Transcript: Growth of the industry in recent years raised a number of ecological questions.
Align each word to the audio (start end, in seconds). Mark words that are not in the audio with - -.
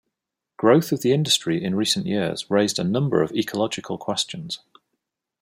Growth 0.57 0.91
of 0.91 1.01
the 1.03 1.13
industry 1.13 1.63
in 1.63 1.75
recent 1.75 2.07
years 2.07 2.49
raised 2.49 2.79
a 2.79 2.83
number 2.83 3.21
of 3.21 3.31
ecological 3.33 3.99
questions. 3.99 4.61